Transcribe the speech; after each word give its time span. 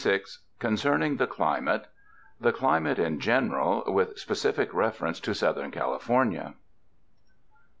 261 0.01 0.41
CONCERNING 0.67 1.17
THE 1.17 1.27
CLIMATE 1.27 1.81
I. 1.81 1.85
The 2.39 2.51
Climate 2.51 2.97
in 2.97 3.19
General 3.19 3.83
(With 3.93 4.17
specific 4.17 4.73
reference 4.73 5.19
to 5.19 5.35
Southern 5.35 5.69
California.) 5.69 6.55